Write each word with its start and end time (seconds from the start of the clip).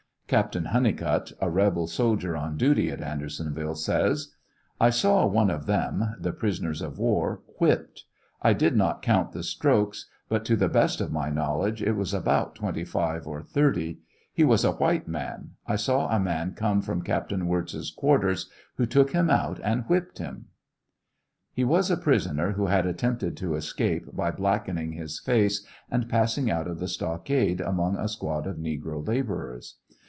Captain 0.27 0.63
Honeycutt, 0.67 1.33
a 1.41 1.49
rebel 1.49 1.87
soldier 1.87 2.37
on 2.37 2.55
duty 2.55 2.89
at 2.89 3.01
Andersonville, 3.01 3.75
says: 3.75 4.33
I 4.79 4.89
saw 4.89 5.27
one 5.27 5.49
of 5.49 5.65
them 5.65 6.15
(the 6.17 6.31
prisoners 6.31 6.81
of 6.81 6.97
war) 6.97 7.41
whipped; 7.59 8.05
I 8.41 8.53
did 8.53 8.77
not 8.77 9.01
count 9.01 9.33
the 9.33 9.43
strokes, 9.43 10.07
but 10.29 10.45
to 10.45 10.55
the 10.55 10.69
best 10.69 11.01
of 11.01 11.11
my 11.11 11.29
knowledge, 11.29 11.83
it 11.83 11.97
was 11.97 12.13
about 12.13 12.55
twenty 12.55 12.85
five 12.85 13.27
or 13.27 13.41
thirty; 13.41 13.99
he 14.31 14.45
was 14.45 14.63
a 14.63 14.71
white 14.71 15.05
man; 15.05 15.55
I 15.67 15.75
saw 15.75 16.07
a 16.07 16.17
man 16.17 16.53
come 16.53 16.81
from 16.81 17.01
Captain 17.01 17.45
Wirz's 17.45 17.91
quarters, 17.91 18.49
who 18.77 18.85
took 18.85 19.11
him 19.11 19.29
out 19.29 19.59
and 19.61 19.83
whipped 19.89 20.19
him. 20.19 20.45
He 21.53 21.65
was 21.65 21.91
a 21.91 21.97
prisoner 21.97 22.53
who 22.53 22.67
had 22.67 22.85
attempted 22.85 23.35
to 23.35 23.55
escape 23.55 24.15
by 24.15 24.31
blackening 24.31 24.93
his 24.93 25.19
face, 25.19 25.65
and 25.89 26.07
passing 26.07 26.49
out 26.49 26.69
of 26.69 26.79
the 26.79 26.87
stockade 26.87 27.59
among 27.59 27.97
a 27.97 28.07
squad 28.07 28.47
of 28.47 28.55
negro 28.55 29.05
laborers. 29.05 29.75